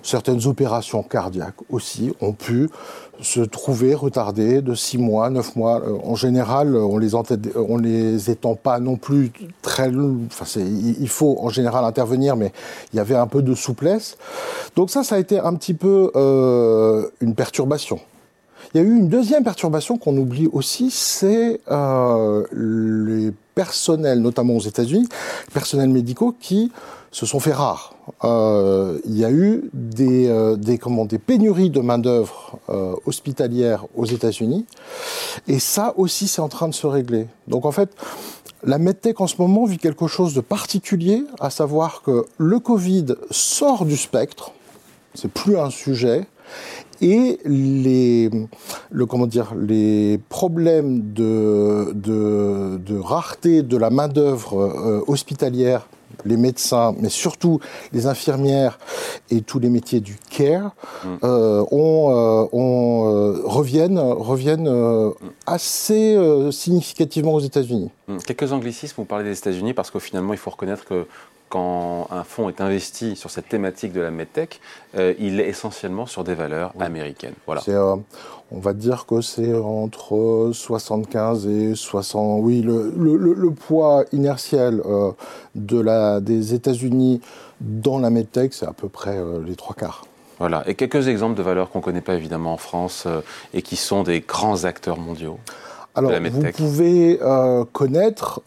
Certaines 0.01 0.47
opérations 0.47 1.03
cardiaques 1.03 1.61
aussi 1.69 2.13
ont 2.21 2.33
pu 2.33 2.69
se 3.21 3.41
trouver 3.41 3.93
retardées 3.93 4.61
de 4.61 4.73
6 4.73 4.97
mois, 4.97 5.29
9 5.29 5.55
mois. 5.55 5.81
Euh, 5.81 5.97
en 6.03 6.15
général, 6.15 6.75
on 6.75 6.97
les, 6.97 7.15
on 7.15 7.77
les 7.77 8.29
étend 8.29 8.55
pas 8.55 8.79
non 8.79 8.95
plus 8.95 9.31
très... 9.61 9.89
Enfin, 10.27 10.45
il 10.59 11.09
faut 11.09 11.37
en 11.39 11.49
général 11.49 11.85
intervenir, 11.85 12.35
mais 12.35 12.51
il 12.93 12.97
y 12.97 12.99
avait 12.99 13.15
un 13.15 13.27
peu 13.27 13.41
de 13.41 13.53
souplesse. 13.53 14.17
Donc 14.75 14.89
ça, 14.89 15.03
ça 15.03 15.15
a 15.15 15.19
été 15.19 15.39
un 15.39 15.53
petit 15.55 15.73
peu 15.73 16.11
euh, 16.15 17.07
une 17.21 17.35
perturbation. 17.35 17.99
Il 18.73 18.81
y 18.81 18.83
a 18.83 18.87
eu 18.87 18.95
une 18.95 19.07
deuxième 19.07 19.43
perturbation 19.43 19.97
qu'on 19.97 20.15
oublie 20.17 20.47
aussi, 20.51 20.91
c'est 20.91 21.59
euh, 21.71 22.45
les 22.51 23.31
personnels, 23.59 24.21
notamment 24.21 24.55
aux 24.55 24.67
États-Unis, 24.73 25.09
personnels 25.53 25.89
médicaux 25.89 26.33
qui 26.39 26.71
se 27.11 27.25
sont 27.25 27.41
fait 27.41 27.51
rares. 27.51 27.93
Euh, 28.23 28.99
il 29.03 29.17
y 29.17 29.25
a 29.25 29.31
eu 29.31 29.69
des, 29.73 30.27
euh, 30.29 30.55
des, 30.55 30.77
comment, 30.77 31.05
pénuries 31.05 31.69
de 31.69 31.81
main-d'œuvre 31.81 32.57
euh, 32.69 32.95
hospitalière 33.05 33.85
aux 33.97 34.05
États-Unis. 34.05 34.65
Et 35.49 35.59
ça 35.59 35.93
aussi, 35.97 36.29
c'est 36.29 36.41
en 36.41 36.47
train 36.47 36.69
de 36.69 36.73
se 36.73 36.87
régler. 36.87 37.27
Donc 37.49 37.65
en 37.65 37.73
fait, 37.73 37.89
la 38.63 38.77
MedTech 38.77 39.19
en 39.19 39.27
ce 39.27 39.35
moment 39.39 39.65
vit 39.65 39.77
quelque 39.77 40.07
chose 40.07 40.33
de 40.33 40.41
particulier, 40.41 41.25
à 41.41 41.49
savoir 41.49 42.01
que 42.01 42.27
le 42.37 42.59
Covid 42.59 43.07
sort 43.29 43.83
du 43.83 43.97
spectre, 43.97 44.53
c'est 45.15 45.31
plus 45.41 45.57
un 45.57 45.69
sujet, 45.69 46.27
et 47.01 47.39
les, 47.45 48.29
le, 48.91 49.05
comment 49.05 49.27
dire, 49.27 49.53
les 49.55 50.19
problèmes 50.29 51.13
de, 51.13 51.91
de, 51.93 52.77
de 52.77 52.97
rareté 52.97 53.61
de 53.61 53.77
la 53.77 53.89
main-d'œuvre 53.89 55.03
hospitalière 55.07 55.87
les 56.25 56.37
médecins, 56.37 56.95
mais 56.99 57.09
surtout 57.09 57.59
les 57.93 58.07
infirmières 58.07 58.79
et 59.29 59.41
tous 59.41 59.59
les 59.59 59.69
métiers 59.69 59.99
du 59.99 60.17
care, 60.29 60.71
mm. 61.03 61.07
euh, 61.23 61.65
on, 61.71 62.11
euh, 62.11 62.47
euh, 62.53 63.41
reviennent, 63.43 63.99
reviennent 63.99 64.69
assez 65.45 66.17
significativement 66.51 67.33
aux 67.33 67.39
États-Unis. 67.39 67.91
Mm. 68.07 68.17
Quelques 68.25 68.51
anglicismes, 68.51 68.95
vous 68.97 69.05
parlez 69.05 69.25
des 69.25 69.37
États-Unis, 69.37 69.73
parce 69.73 69.91
qu'au 69.91 69.99
finalement, 69.99 70.33
il 70.33 70.39
faut 70.39 70.51
reconnaître 70.51 70.85
que 70.85 71.05
quand 71.49 72.07
un 72.11 72.23
fonds 72.23 72.49
est 72.49 72.61
investi 72.61 73.15
sur 73.15 73.29
cette 73.29 73.49
thématique 73.49 73.91
de 73.91 74.01
la 74.01 74.11
medtech, 74.11 74.61
il 74.95 75.39
est 75.39 75.47
essentiellement 75.47 76.05
sur 76.05 76.23
des 76.23 76.35
valeurs 76.35 76.73
américaines. 76.79 77.33
Voilà. 77.45 77.61
on 78.51 78.59
va 78.59 78.73
dire 78.73 79.05
que 79.05 79.21
c'est 79.21 79.53
entre 79.53 80.51
75 80.53 81.47
et 81.47 81.75
60. 81.75 82.41
Oui, 82.43 82.61
le, 82.61 82.91
le, 82.95 83.51
poids 83.51 84.05
inertiel 84.11 84.81
de 85.55 85.79
la, 85.79 86.19
des 86.19 86.53
États-Unis 86.53 87.21
dans 87.61 87.99
la 87.99 88.09
medtech, 88.09 88.53
c'est 88.53 88.65
à 88.65 88.73
peu 88.73 88.89
près 88.89 89.17
euh, 89.17 89.43
les 89.45 89.55
trois 89.55 89.75
quarts. 89.75 90.05
Voilà. 90.39 90.63
Et 90.67 90.75
quelques 90.75 91.07
exemples 91.07 91.37
de 91.37 91.43
valeurs 91.43 91.69
qu'on 91.69 91.79
ne 91.79 91.83
connaît 91.83 92.01
pas 92.01 92.15
évidemment 92.15 92.53
en 92.53 92.57
France 92.57 93.03
euh, 93.05 93.21
et 93.53 93.61
qui 93.61 93.75
sont 93.75 94.03
des 94.03 94.21
grands 94.21 94.63
acteurs 94.63 94.97
mondiaux. 94.97 95.39
Alors, 95.99 96.11
vous 96.31 96.51
pouvez 96.51 97.19
euh, 97.21 97.65
connaître, 97.71 98.41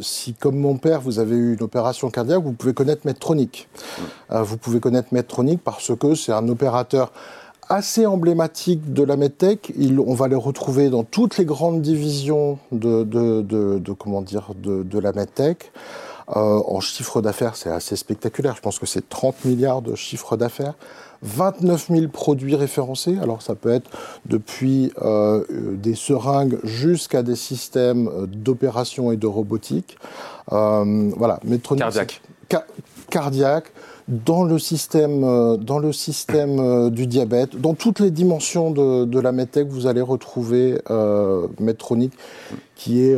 si 0.00 0.34
comme 0.34 0.56
mon 0.56 0.76
père, 0.76 1.00
vous 1.00 1.18
avez 1.18 1.36
eu 1.36 1.54
une 1.54 1.62
opération 1.62 2.10
cardiaque, 2.10 2.42
vous 2.42 2.52
pouvez 2.52 2.74
connaître 2.74 3.02
Medtronic. 3.04 3.68
Mm. 4.30 4.42
vous 4.42 4.56
pouvez 4.56 4.80
connaître 4.80 5.08
Medtronic 5.12 5.60
parce 5.62 5.94
que 5.96 6.14
c'est 6.14 6.32
un 6.32 6.48
opérateur 6.48 7.12
assez 7.68 8.06
emblématique 8.06 8.92
de 8.92 9.02
la 9.02 9.16
medtech. 9.16 9.72
on 9.78 10.14
va 10.14 10.28
les 10.28 10.36
retrouver 10.36 10.90
dans 10.90 11.04
toutes 11.04 11.36
les 11.38 11.44
grandes 11.44 11.82
divisions 11.82 12.58
de, 12.72 13.04
de, 13.04 13.42
de, 13.42 13.92
comment 13.92 14.22
dire 14.22 14.52
de, 14.56 14.98
la 14.98 15.12
medtech. 15.12 15.70
Euh, 16.36 16.60
en 16.66 16.80
chiffre 16.80 17.22
d'affaires, 17.22 17.56
c'est 17.56 17.70
assez 17.70 17.96
spectaculaire. 17.96 18.54
Je 18.54 18.60
pense 18.60 18.78
que 18.78 18.84
c'est 18.84 19.08
30 19.08 19.46
milliards 19.46 19.80
de 19.80 19.94
chiffre 19.94 20.36
d'affaires. 20.36 20.74
29 21.22 21.88
000 21.90 22.08
produits 22.08 22.54
référencés. 22.54 23.18
Alors 23.20 23.42
ça 23.42 23.54
peut 23.54 23.70
être 23.70 23.90
depuis 24.26 24.92
euh, 25.02 25.44
des 25.50 25.94
seringues 25.94 26.58
jusqu'à 26.64 27.22
des 27.22 27.36
systèmes 27.36 28.08
euh, 28.08 28.26
d'opération 28.26 29.12
et 29.12 29.16
de 29.16 29.26
robotique. 29.26 29.98
Euh, 30.52 31.10
voilà, 31.16 31.40
Medtronic. 31.44 31.82
Cardiaque. 31.82 32.20
cardiaque 33.10 33.72
dans 34.08 34.42
le 34.42 34.58
système, 34.58 35.20
dans 35.58 35.78
le 35.78 35.92
système 35.92 36.88
du 36.88 37.06
diabète, 37.06 37.60
dans 37.60 37.74
toutes 37.74 38.00
les 38.00 38.10
dimensions 38.10 38.70
de, 38.70 39.04
de 39.04 39.20
la 39.20 39.32
medtech, 39.32 39.68
vous 39.68 39.86
allez 39.86 40.00
retrouver 40.00 40.80
euh, 40.90 41.46
Medtronic 41.60 42.12
qui 42.78 43.02
est 43.02 43.16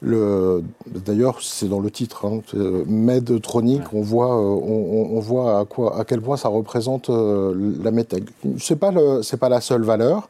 le. 0.00 0.62
D'ailleurs, 0.86 1.38
c'est 1.40 1.68
dans 1.68 1.80
le 1.80 1.90
titre, 1.90 2.26
hein, 2.26 2.40
Medtronic. 2.86 3.82
On 3.92 4.02
voit, 4.02 4.36
on, 4.36 5.18
voit 5.18 5.58
à 5.58 5.64
quoi, 5.64 5.98
à 5.98 6.04
quel 6.04 6.20
point 6.20 6.36
ça 6.36 6.48
représente 6.48 7.08
la 7.08 7.90
medtech. 7.90 8.24
C'est 8.58 8.76
pas 8.76 8.92
c'est 9.22 9.38
pas 9.38 9.48
la 9.48 9.60
seule 9.60 9.82
valeur. 9.82 10.28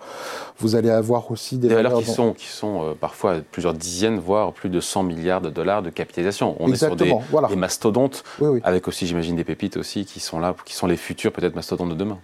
Vous 0.61 0.75
allez 0.75 0.91
avoir 0.91 1.31
aussi 1.31 1.57
des, 1.57 1.69
valeurs, 1.69 1.99
qui 1.99 2.07
sont, 2.07 2.33
qui 2.33 2.47
sont 2.47 2.97
parfois 3.01 3.37
plusieurs 3.53 3.75
dizaines, 3.75 4.19
voire 4.19 4.53
plus 4.53 4.71
de 4.71 4.81
100 4.81 5.05
milliards 5.05 5.41
de 5.41 5.51
dollars 5.51 5.83
de 5.83 5.91
capitalisation. 5.91 6.57
On 6.59 6.73
est 6.73 6.77
sur 6.77 6.97
des, 6.97 7.15
des 7.49 7.57
mastodontes, 7.57 8.25
avec 8.65 8.89
aussi, 8.89 9.07
j'imagine, 9.07 9.37
des 9.37 9.45
pépites 9.45 9.77
aussi 9.77 10.05
qui 10.05 10.21
sont 10.21 10.39
là, 10.39 10.55
qui 10.65 10.75
sont 10.75 10.87
les 10.87 10.97
futurs 10.97 11.33
peut-être 11.33 11.55
mastodontes 11.55 11.91
de 11.91 11.95
demain. 11.95 12.19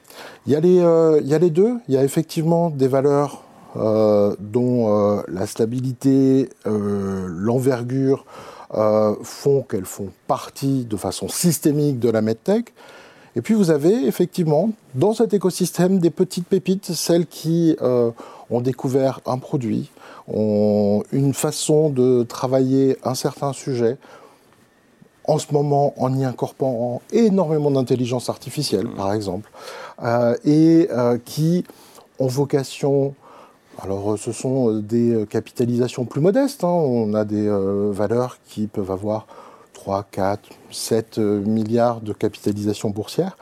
Il 0.46 0.52
y 0.52 0.56
a 0.56 0.60
les, 0.60 0.80
euh, 0.80 1.20
il 1.20 1.28
y 1.28 1.34
a 1.34 1.38
les 1.38 1.50
deux. 1.50 1.76
Il 1.88 1.94
y 1.94 1.96
a 1.96 2.04
effectivement 2.04 2.70
des 2.70 2.88
valeurs 2.88 3.42
euh, 3.42 3.43
dont 3.74 5.16
euh, 5.18 5.22
la 5.28 5.46
stabilité, 5.46 6.48
l'envergure 6.64 8.24
font 9.22 9.62
qu'elles 9.62 9.84
font 9.84 10.10
partie 10.26 10.84
de 10.84 10.96
façon 10.96 11.28
systémique 11.28 11.98
de 11.98 12.10
la 12.10 12.22
medtech. 12.22 12.72
Et 13.36 13.40
puis 13.40 13.54
vous 13.54 13.70
avez 13.70 14.06
effectivement 14.06 14.70
dans 14.94 15.12
cet 15.12 15.34
écosystème 15.34 15.98
des 15.98 16.10
petites 16.10 16.46
pépites, 16.46 16.92
celles 16.92 17.26
qui 17.26 17.76
ont 17.80 18.60
découvert 18.60 19.20
un 19.26 19.38
produit, 19.38 19.90
ont 20.28 21.02
une 21.12 21.34
façon 21.34 21.90
de 21.90 22.24
travailler 22.24 22.96
un 23.04 23.14
certain 23.14 23.52
sujet, 23.52 23.96
en 25.26 25.38
ce 25.38 25.52
moment 25.52 25.94
en 25.96 26.16
y 26.16 26.24
incorporant 26.24 27.00
énormément 27.12 27.70
d'intelligence 27.70 28.28
artificielle, 28.28 28.88
par 28.88 29.12
exemple, 29.12 29.50
euh, 30.02 30.36
et 30.44 30.88
euh, 30.90 31.18
qui 31.24 31.64
ont 32.18 32.26
vocation. 32.26 33.14
Alors, 33.84 34.18
ce 34.18 34.32
sont 34.32 34.78
des 34.78 35.26
capitalisations 35.28 36.06
plus 36.06 36.22
modestes. 36.22 36.64
Hein. 36.64 36.68
On 36.68 37.12
a 37.12 37.26
des 37.26 37.46
euh, 37.46 37.90
valeurs 37.92 38.38
qui 38.48 38.66
peuvent 38.66 38.90
avoir 38.90 39.26
3, 39.74 40.06
4, 40.10 40.40
7 40.70 41.18
milliards 41.18 42.00
de 42.00 42.14
capitalisation 42.14 42.88
boursière 42.88 43.36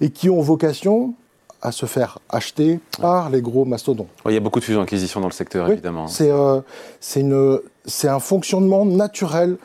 et 0.00 0.10
qui 0.10 0.30
ont 0.30 0.40
vocation 0.40 1.14
à 1.62 1.70
se 1.70 1.86
faire 1.86 2.18
acheter 2.28 2.80
par 3.00 3.30
les 3.30 3.40
gros 3.40 3.64
mastodons. 3.64 4.08
il 4.26 4.32
y 4.32 4.36
a 4.36 4.40
beaucoup 4.40 4.58
de 4.58 4.64
fusions-acquisitions 4.64 5.20
dans 5.20 5.28
le 5.28 5.32
secteur, 5.32 5.70
évidemment. 5.70 6.08
C'est 6.08 8.08
un 8.08 8.20
fonctionnement 8.20 8.84
naturel 8.84 9.58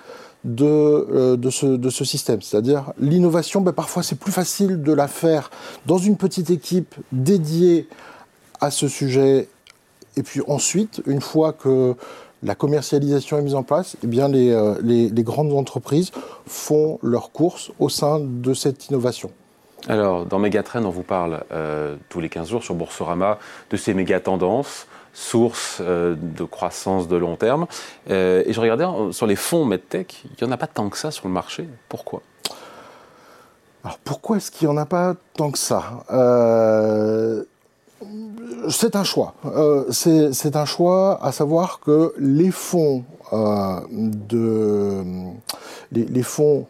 de, 0.46 0.66
euh, 0.66 1.38
de, 1.38 1.50
ce, 1.50 1.66
de, 1.66 1.90
ce, 1.90 2.06
système. 2.06 2.42
C'est-à-dire 2.42 2.94
l'innovation, 3.00 3.62
ben, 3.62 3.74
parfois 3.74 4.04
c'est 4.04 4.18
plus 4.18 4.32
facile 4.32 4.82
de 4.82 4.94
la 4.94 5.08
faire 5.08 5.50
dans 5.86 5.98
une 5.98 6.16
petite 6.16 6.50
équipe 6.50 6.96
dédiée 7.12 7.90
à 8.62 8.72
ce 8.72 8.88
sujet. 8.88 9.50
Et 10.20 10.24
puis 10.24 10.42
ensuite, 10.48 11.02
une 11.08 11.22
fois 11.22 11.54
que 11.54 11.96
la 12.44 12.54
commercialisation 12.54 13.40
est 13.40 13.42
mise 13.42 13.56
en 13.56 13.64
place, 13.64 13.96
eh 14.04 14.08
bien 14.08 14.28
les, 14.28 14.52
euh, 14.52 14.76
les, 14.82 15.08
les 15.08 15.24
grandes 15.24 15.54
entreprises 15.54 16.12
font 16.46 17.00
leur 17.02 17.32
course 17.32 17.72
au 17.80 17.88
sein 17.88 18.20
de 18.20 18.54
cette 18.54 18.90
innovation. 18.90 19.32
Alors, 19.88 20.26
dans 20.26 20.38
Megatrend, 20.38 20.84
on 20.84 20.90
vous 20.90 21.04
parle 21.04 21.46
euh, 21.54 21.96
tous 22.10 22.20
les 22.20 22.28
15 22.28 22.50
jours 22.50 22.64
sur 22.64 22.76
Boursorama 22.76 23.40
de 23.72 23.78
ces 23.78 23.94
méga 23.94 24.20
tendances 24.20 24.88
source 25.14 25.80
euh, 25.82 26.16
de 26.18 26.44
croissance 26.44 27.08
de 27.08 27.16
long 27.16 27.38
terme. 27.38 27.66
Et 28.08 28.52
je 28.52 28.60
regardais 28.60 28.86
sur 29.12 29.26
les 29.26 29.38
fonds 29.38 29.64
MedTech, 29.64 30.24
il 30.26 30.46
n'y 30.46 30.50
en 30.50 30.54
a 30.54 30.58
pas 30.58 30.68
tant 30.68 30.90
que 30.90 30.98
ça 30.98 31.12
sur 31.12 31.28
le 31.28 31.34
marché. 31.34 31.68
Pourquoi? 31.88 32.22
Alors 33.86 33.98
pourquoi 34.00 34.38
est-ce 34.38 34.52
qu'il 34.52 34.68
n'y 34.68 34.74
en 34.74 34.78
a 34.78 34.86
pas 34.86 35.16
tant 35.34 35.52
que 35.52 35.58
ça? 35.58 36.04
C'est 38.70 38.96
un 38.96 39.04
choix. 39.04 39.34
c'est 39.92 40.56
un 40.56 40.66
choix 40.66 41.24
à 41.24 41.32
savoir 41.32 41.80
que 41.80 42.14
les 42.18 42.52
fonds 42.52 43.04
de 43.32 45.04
les, 45.92 46.06
les 46.06 46.24
fonds 46.24 46.66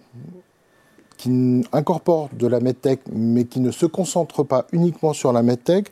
qui 1.18 1.64
incorporent 1.74 2.30
de 2.34 2.48
la 2.48 2.60
medtech, 2.62 3.02
mais 3.12 3.44
qui 3.44 3.60
ne 3.60 3.72
se 3.72 3.86
concentrent 3.86 4.44
pas 4.44 4.66
uniquement 4.72 5.14
sur 5.14 5.34
la 5.34 5.44
medtech, 5.44 5.92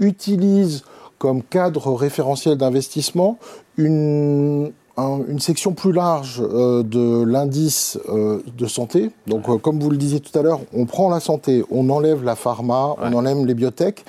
utilisent 0.00 0.82
comme 1.18 1.42
cadre 1.42 1.92
référentiel 1.94 2.58
d'investissement 2.58 3.38
une, 3.76 4.72
une 4.98 5.38
section 5.38 5.72
plus 5.72 5.92
large 5.92 6.42
euh, 6.42 6.82
de 6.82 7.24
l'indice 7.24 7.98
euh, 8.08 8.42
de 8.58 8.66
santé. 8.66 9.10
Donc, 9.28 9.48
euh, 9.48 9.58
comme 9.58 9.78
vous 9.78 9.90
le 9.90 9.96
disiez 9.96 10.20
tout 10.20 10.36
à 10.36 10.42
l'heure, 10.42 10.60
on 10.74 10.86
prend 10.86 11.08
la 11.08 11.20
santé, 11.20 11.64
on 11.70 11.88
enlève 11.88 12.24
la 12.24 12.34
pharma, 12.34 12.96
on 13.00 13.12
enlève 13.12 13.44
les 13.46 13.54
biotech. 13.54 14.04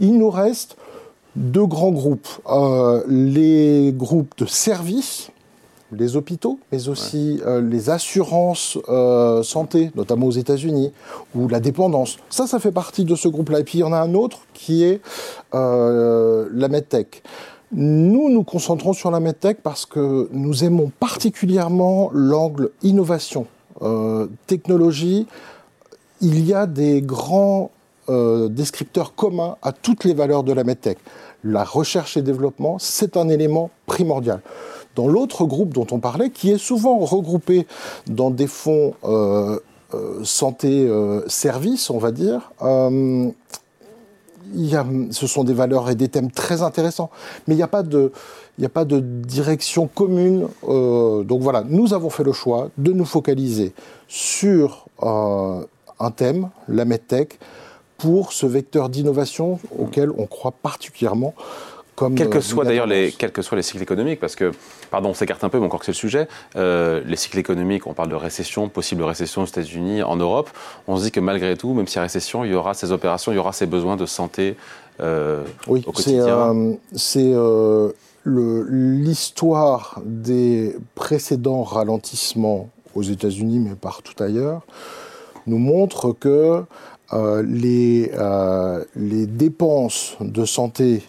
Il 0.00 0.18
nous 0.18 0.30
reste 0.30 0.76
deux 1.36 1.66
grands 1.66 1.92
groupes. 1.92 2.28
les 3.08 3.92
groupes 3.96 4.32
de 4.38 4.46
services, 4.46 5.30
les 5.92 6.16
hôpitaux, 6.16 6.58
mais 6.70 6.88
aussi 6.88 7.40
euh, 7.46 7.60
les 7.60 7.90
assurances 7.90 8.78
euh, 8.88 9.42
santé, 9.42 9.90
notamment 9.94 10.26
aux 10.26 10.32
États-Unis, 10.32 10.92
ou 11.34 11.48
la 11.48 11.60
dépendance. 11.60 12.18
Ça, 12.30 12.46
ça 12.46 12.58
fait 12.58 12.72
partie 12.72 13.04
de 13.04 13.14
ce 13.14 13.28
groupe-là. 13.28 13.60
Et 13.60 13.64
puis 13.64 13.78
il 13.78 13.80
y 13.80 13.84
en 13.84 13.92
a 13.92 13.98
un 13.98 14.14
autre 14.14 14.40
qui 14.52 14.84
est 14.84 15.00
euh, 15.54 16.48
la 16.52 16.68
medtech. 16.68 17.22
Nous, 17.72 18.30
nous 18.30 18.44
concentrons 18.44 18.92
sur 18.92 19.10
la 19.10 19.20
medtech 19.20 19.58
parce 19.62 19.86
que 19.86 20.28
nous 20.32 20.64
aimons 20.64 20.90
particulièrement 21.00 22.10
l'angle 22.14 22.70
innovation, 22.82 23.46
technologie. 24.46 25.26
Il 26.22 26.46
y 26.46 26.54
a 26.54 26.66
des 26.66 27.02
grands 27.02 27.70
descripteurs 28.08 29.14
communs 29.14 29.56
à 29.62 29.72
toutes 29.72 30.04
les 30.04 30.14
valeurs 30.14 30.42
de 30.42 30.52
la 30.52 30.64
medtech. 30.64 30.98
La 31.44 31.62
recherche 31.62 32.16
et 32.16 32.22
développement, 32.22 32.78
c'est 32.78 33.16
un 33.16 33.28
élément 33.28 33.70
primordial 33.86 34.40
dans 34.98 35.06
l'autre 35.06 35.44
groupe 35.44 35.72
dont 35.72 35.86
on 35.92 36.00
parlait, 36.00 36.30
qui 36.30 36.50
est 36.50 36.58
souvent 36.58 36.98
regroupé 36.98 37.68
dans 38.08 38.30
des 38.32 38.48
fonds 38.48 38.94
euh, 39.04 39.60
euh, 39.94 40.24
santé-service, 40.24 41.90
euh, 41.90 41.94
on 41.94 41.98
va 41.98 42.10
dire. 42.10 42.50
Ce 45.12 45.26
sont 45.28 45.44
des 45.44 45.52
valeurs 45.52 45.88
et 45.88 45.94
des 45.94 46.08
thèmes 46.08 46.32
très 46.32 46.62
intéressants, 46.62 47.10
mais 47.46 47.54
il 47.54 47.58
n'y 47.58 47.62
a 47.62 47.68
pas 47.68 47.84
de 47.84 48.98
direction 48.98 49.86
commune. 49.86 50.48
donc 50.64 51.42
voilà, 51.42 51.62
nous 51.68 51.94
avons 51.94 52.10
fait 52.10 52.24
le 52.24 52.32
choix 52.32 52.70
de 52.76 52.92
nous 52.92 53.04
focaliser 53.04 53.72
sur 54.08 54.86
un 55.00 56.10
thème, 56.16 56.48
la 56.66 56.84
medtech, 56.84 57.38
pour 57.98 58.32
ce 58.32 58.46
vecteur 58.46 58.88
d'innovation 58.88 59.60
auquel 59.78 60.10
on 60.16 60.26
croit 60.26 60.52
particulièrement 60.52 61.34
quels 62.16 62.30
que, 62.30 62.40
soient 62.40 62.64
d'ailleurs 62.64 62.86
les, 62.86 63.12
quels 63.12 63.32
que 63.32 63.42
soient 63.42 63.56
les 63.56 63.62
cycles 63.62 63.82
économiques, 63.82 64.20
parce 64.20 64.36
que, 64.36 64.52
pardon, 64.90 65.10
on 65.10 65.14
s'écarte 65.14 65.42
un 65.44 65.48
peu, 65.48 65.58
mais 65.58 65.66
encore 65.66 65.80
que 65.80 65.86
c'est 65.86 65.92
le 65.92 65.96
sujet, 65.96 66.28
euh, 66.56 67.02
les 67.04 67.16
cycles 67.16 67.38
économiques, 67.38 67.86
on 67.86 67.94
parle 67.94 68.08
de 68.08 68.14
récession, 68.14 68.68
possible 68.68 69.02
récession 69.02 69.42
aux 69.42 69.46
États-Unis, 69.46 70.02
en 70.02 70.16
Europe, 70.16 70.50
on 70.86 70.96
se 70.96 71.04
dit 71.04 71.10
que 71.10 71.20
malgré 71.20 71.56
tout, 71.56 71.74
même 71.74 71.86
s'il 71.86 71.96
y 71.96 71.98
a 72.00 72.02
récession, 72.02 72.44
il 72.44 72.52
y 72.52 72.54
aura 72.54 72.74
ces 72.74 72.92
opérations, 72.92 73.32
il 73.32 73.36
y 73.36 73.38
aura 73.38 73.52
ces 73.52 73.66
besoins 73.66 73.96
de 73.96 74.06
santé 74.06 74.56
euh, 75.00 75.44
oui, 75.66 75.82
au 75.86 75.92
quotidien. 75.92 76.76
c'est 76.94 77.32
euh, 77.32 77.92
l'histoire 78.24 80.00
des 80.04 80.76
précédents 80.94 81.62
ralentissements 81.62 82.68
aux 82.94 83.02
États-Unis, 83.02 83.60
mais 83.60 83.74
partout 83.74 84.20
ailleurs, 84.22 84.62
nous 85.46 85.58
montre 85.58 86.12
que 86.12 86.64
les, 87.12 88.10
les 88.96 89.26
dépenses 89.26 90.16
de 90.20 90.44
santé 90.44 91.02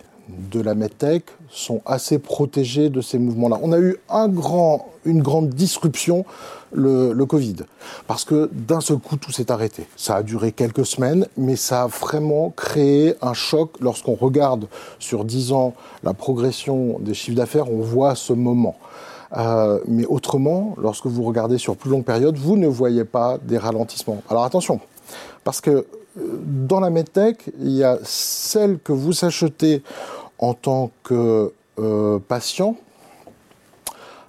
de 0.51 0.61
la 0.61 0.75
medtech 0.75 1.23
sont 1.49 1.81
assez 1.85 2.19
protégés 2.19 2.89
de 2.89 3.01
ces 3.01 3.17
mouvements-là. 3.17 3.59
On 3.63 3.71
a 3.71 3.79
eu 3.79 3.97
une 5.05 5.21
grande 5.21 5.49
disruption, 5.49 6.25
le, 6.71 7.23
Covid, 7.23 7.57
parce 8.07 8.25
que 8.25 8.49
d'un 8.53 8.81
seul 8.81 8.97
coup, 8.97 9.17
tout 9.17 9.31
s'est 9.31 9.51
arrêté. 9.51 9.87
Ça 9.95 10.17
a 10.17 10.23
duré 10.23 10.51
quelques 10.51 10.85
semaines, 10.85 11.25
mais 11.37 11.55
ça 11.55 11.83
a 11.83 11.87
vraiment 11.87 12.51
créé 12.55 13.15
un 13.21 13.33
choc. 13.33 13.71
Lorsqu'on 13.81 14.13
regarde 14.13 14.67
sur 14.99 15.25
10 15.25 15.51
ans 15.51 15.73
la 16.03 16.13
progression 16.13 16.99
des 16.99 17.13
chiffres 17.13 17.37
d'affaires, 17.37 17.71
on 17.71 17.81
voit 17.81 18.15
ce 18.15 18.33
moment. 18.33 18.75
Euh, 19.37 19.79
mais 19.87 20.05
autrement, 20.05 20.75
lorsque 20.77 21.05
vous 21.05 21.23
regardez 21.23 21.57
sur 21.57 21.75
plus 21.75 21.89
longue 21.89 22.05
période, 22.05 22.37
vous 22.37 22.57
ne 22.57 22.67
voyez 22.67 23.03
pas 23.03 23.37
des 23.43 23.57
ralentissements. 23.57 24.21
Alors 24.29 24.43
attention, 24.43 24.79
parce 25.43 25.61
que 25.61 25.69
euh, 25.69 25.85
dans 26.15 26.79
la 26.79 26.89
medtech, 26.89 27.51
il 27.59 27.71
y 27.71 27.83
a 27.83 27.97
celle 28.03 28.79
que 28.79 28.91
vous 28.91 29.25
achetez 29.25 29.83
en 30.37 30.53
tant 30.53 30.91
que 31.03 31.53
euh, 31.79 32.19
patient, 32.19 32.75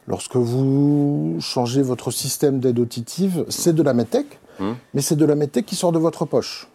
lorsque 0.06 0.36
vous 0.36 1.36
changez 1.40 1.82
votre 1.82 2.10
système 2.10 2.60
d'aide 2.60 2.78
auditive, 2.78 3.44
c'est 3.48 3.74
de 3.74 3.82
la 3.82 3.94
medtech, 3.94 4.26
mmh. 4.58 4.72
mais 4.94 5.02
c'est 5.02 5.16
de 5.16 5.24
la 5.24 5.34
medtech 5.34 5.66
qui 5.66 5.76
sort 5.76 5.92
de 5.92 5.98
votre 5.98 6.24
poche. 6.24 6.68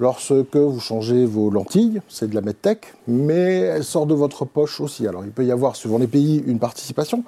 Lorsque 0.00 0.54
vous 0.54 0.78
changez 0.78 1.26
vos 1.26 1.50
lentilles, 1.50 2.00
c'est 2.08 2.30
de 2.30 2.34
la 2.34 2.40
medtech, 2.40 2.94
mais 3.08 3.58
elle 3.58 3.82
sort 3.82 4.06
de 4.06 4.14
votre 4.14 4.44
poche 4.44 4.80
aussi. 4.80 5.08
Alors 5.08 5.24
il 5.24 5.32
peut 5.32 5.44
y 5.44 5.50
avoir, 5.50 5.74
suivant 5.74 5.98
les 5.98 6.06
pays, 6.06 6.42
une 6.46 6.60
participation, 6.60 7.24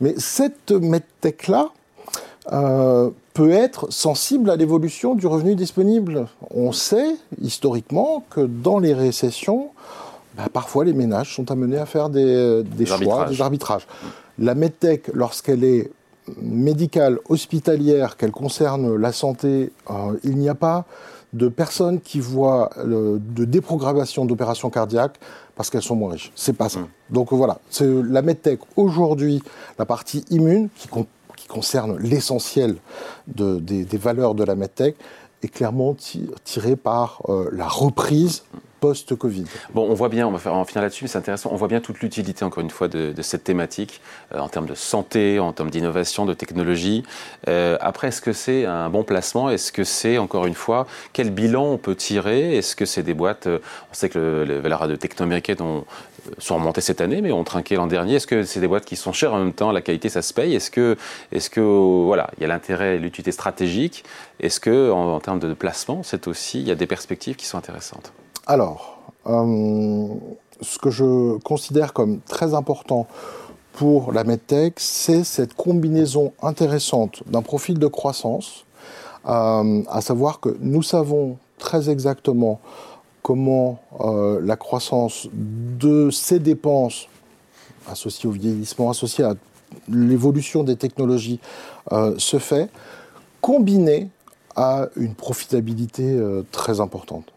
mais 0.00 0.14
cette 0.16 0.72
medtech-là 0.72 1.68
euh, 2.52 3.10
peut 3.36 3.50
être 3.50 3.92
sensible 3.92 4.48
à 4.48 4.56
l'évolution 4.56 5.14
du 5.14 5.26
revenu 5.26 5.56
disponible. 5.56 6.26
On 6.50 6.72
sait 6.72 7.16
historiquement 7.42 8.24
que 8.30 8.40
dans 8.40 8.78
les 8.78 8.94
récessions, 8.94 9.68
bah, 10.38 10.46
parfois 10.50 10.86
les 10.86 10.94
ménages 10.94 11.34
sont 11.34 11.50
amenés 11.50 11.76
à 11.76 11.84
faire 11.84 12.08
des, 12.08 12.64
choix, 12.86 13.26
des 13.26 13.42
arbitrages. 13.42 13.86
La 14.38 14.54
medtech, 14.54 15.10
lorsqu'elle 15.12 15.64
est 15.64 15.90
médicale, 16.40 17.18
hospitalière, 17.28 18.16
qu'elle 18.16 18.30
concerne 18.30 18.96
la 18.96 19.12
santé, 19.12 19.70
euh, 19.90 20.16
il 20.24 20.38
n'y 20.38 20.48
a 20.48 20.54
pas 20.54 20.86
de 21.34 21.48
personnes 21.48 22.00
qui 22.00 22.20
voient 22.20 22.70
de 22.78 23.44
déprogrammation 23.44 24.24
d'opérations 24.24 24.70
cardiaques 24.70 25.20
parce 25.56 25.68
qu'elles 25.68 25.82
sont 25.82 25.96
moins 25.96 26.12
riches. 26.12 26.32
C'est 26.34 26.54
pas 26.54 26.70
ça. 26.70 26.80
Mm. 26.80 26.88
Donc 27.10 27.32
voilà, 27.34 27.58
c'est 27.68 27.86
la 27.86 28.22
medtech 28.22 28.60
aujourd'hui, 28.76 29.42
la 29.78 29.84
partie 29.84 30.24
immune 30.30 30.70
qui, 30.74 30.88
concerne 31.46 31.98
l'essentiel 31.98 32.76
des, 33.26 33.86
valeurs 33.98 34.34
de 34.34 34.44
la 34.44 34.54
medtech 34.54 34.96
est 35.42 35.48
clairement 35.48 35.96
tirée 36.44 36.76
par 36.76 37.22
euh, 37.28 37.50
la 37.52 37.68
reprise 37.68 38.44
post-Covid. 38.80 39.44
Bon, 39.74 39.86
on 39.88 39.94
voit 39.94 40.08
bien, 40.08 40.26
on 40.26 40.30
va 40.30 40.38
faire 40.38 40.54
en 40.54 40.64
finir 40.64 40.82
là-dessus, 40.82 41.04
mais 41.04 41.08
c'est 41.08 41.18
intéressant, 41.18 41.50
on 41.52 41.56
voit 41.56 41.68
bien 41.68 41.80
toute 41.80 42.00
l'utilité, 42.00 42.44
encore 42.44 42.62
une 42.62 42.70
fois, 42.70 42.88
de, 42.88 43.14
cette 43.22 43.44
thématique, 43.44 44.00
euh, 44.34 44.38
en 44.38 44.48
termes 44.48 44.66
de 44.66 44.74
santé, 44.74 45.38
en 45.38 45.52
termes 45.52 45.70
d'innovation, 45.70 46.26
de 46.26 46.34
technologie. 46.34 47.02
Euh, 47.48 47.76
après, 47.80 48.08
est-ce 48.08 48.20
que 48.20 48.32
c'est 48.32 48.64
un 48.66 48.90
bon 48.90 49.02
placement? 49.02 49.50
Est-ce 49.50 49.72
que 49.72 49.84
c'est, 49.84 50.18
encore 50.18 50.46
une 50.46 50.54
fois, 50.54 50.86
quel 51.12 51.30
bilan 51.30 51.64
on 51.64 51.78
peut 51.78 51.94
tirer? 51.94 52.56
Est-ce 52.56 52.76
que 52.76 52.84
c'est 52.84 53.02
des 53.02 53.14
boîtes, 53.14 53.46
euh, 53.46 53.58
on 53.90 53.94
sait 53.94 54.08
que 54.08 54.44
les 54.46 54.60
valeurs 54.60 54.86
de 54.88 54.96
techno 54.96 55.24
américaines 55.24 55.56
sont 56.38 56.56
remontées 56.56 56.80
cette 56.80 57.00
année, 57.00 57.22
mais 57.22 57.32
ont 57.32 57.44
trinqué 57.44 57.76
l'an 57.76 57.86
dernier. 57.86 58.16
Est-ce 58.16 58.26
que 58.26 58.42
c'est 58.42 58.60
des 58.60 58.68
boîtes 58.68 58.84
qui 58.84 58.96
sont 58.96 59.12
chères 59.12 59.32
en 59.32 59.38
même 59.38 59.52
temps, 59.52 59.72
la 59.72 59.80
qualité, 59.80 60.08
ça 60.08 60.22
se 60.22 60.34
paye. 60.34 60.54
Est-ce 60.54 60.70
que, 60.70 60.96
est-ce 61.32 61.50
que, 61.50 61.60
voilà, 61.60 62.30
il 62.36 62.42
y 62.42 62.44
a 62.44 62.48
l'intérêt, 62.48 62.98
l'utilité 62.98 63.32
stratégique? 63.32 64.04
Est-ce 64.40 64.60
que, 64.60 64.90
en 64.90 65.20
termes 65.20 65.38
de 65.38 65.52
placement, 65.54 66.02
c'est 66.02 66.26
aussi, 66.26 66.60
il 66.60 66.68
y 66.68 66.70
a 66.70 66.74
des 66.74 66.86
perspectives 66.86 67.36
qui 67.36 67.46
sont 67.46 67.58
intéressantes? 67.58 68.12
Alors, 68.46 68.96
euh, 69.26 70.06
ce 70.60 70.78
que 70.78 70.90
je 70.90 71.36
considère 71.38 71.92
comme 71.92 72.20
très 72.20 72.54
important 72.54 73.08
pour 73.72 74.12
la 74.12 74.22
MedTech, 74.22 74.74
c'est 74.76 75.24
cette 75.24 75.54
combinaison 75.54 76.32
intéressante 76.40 77.24
d'un 77.26 77.42
profil 77.42 77.80
de 77.80 77.88
croissance, 77.88 78.64
euh, 79.28 79.82
à 79.88 80.00
savoir 80.00 80.38
que 80.38 80.56
nous 80.60 80.82
savons 80.82 81.38
très 81.58 81.90
exactement 81.90 82.60
comment 83.22 83.80
euh, 84.00 84.40
la 84.40 84.54
croissance 84.54 85.28
de 85.32 86.10
ces 86.10 86.38
dépenses 86.38 87.08
associées 87.90 88.28
au 88.28 88.32
vieillissement, 88.32 88.90
associées 88.90 89.24
à 89.24 89.34
l'évolution 89.88 90.62
des 90.62 90.76
technologies 90.76 91.40
se 92.18 92.38
fait, 92.38 92.70
combinée 93.40 94.08
a 94.56 94.88
une 94.96 95.14
profitabilité 95.14 96.04
euh, 96.04 96.42
très 96.50 96.80
importante. 96.80 97.32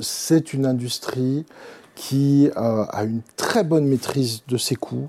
C'est 0.00 0.52
une 0.52 0.66
industrie 0.66 1.44
qui 1.96 2.48
euh, 2.56 2.84
a 2.88 3.04
une 3.04 3.20
très 3.36 3.64
bonne 3.64 3.86
maîtrise 3.86 4.42
de 4.48 4.56
ses 4.56 4.76
coûts, 4.76 5.08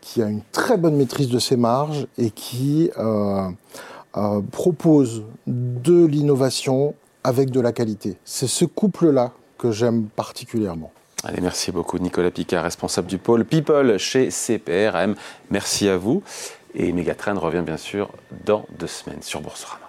qui 0.00 0.22
a 0.22 0.26
une 0.26 0.42
très 0.52 0.76
bonne 0.76 0.96
maîtrise 0.96 1.28
de 1.28 1.38
ses 1.38 1.56
marges 1.56 2.06
et 2.18 2.30
qui 2.30 2.90
euh, 2.98 3.50
propose 4.50 5.22
de 5.46 6.04
l'innovation 6.06 6.94
avec 7.22 7.50
de 7.50 7.60
la 7.60 7.72
qualité. 7.72 8.16
C'est 8.24 8.46
ce 8.46 8.64
couple-là 8.64 9.32
que 9.58 9.70
j'aime 9.70 10.06
particulièrement. 10.16 10.92
Allez, 11.22 11.40
merci 11.40 11.72
beaucoup 11.72 11.98
Nicolas 11.98 12.30
Picard, 12.30 12.64
responsable 12.64 13.08
du 13.08 13.16
pôle 13.16 13.46
People 13.46 13.96
chez 13.98 14.30
CPRM. 14.30 15.14
Merci 15.50 15.88
à 15.88 15.96
vous. 15.96 16.22
Et 16.74 16.92
Megatrend 16.92 17.38
revient 17.38 17.62
bien 17.64 17.78
sûr 17.78 18.10
dans 18.44 18.66
deux 18.78 18.88
semaines 18.88 19.22
sur 19.22 19.40
Boursorama. 19.40 19.83